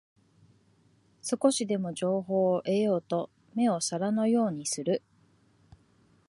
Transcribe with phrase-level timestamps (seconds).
[1.21, 5.03] 少しでも情報を得ようと目を皿のようにする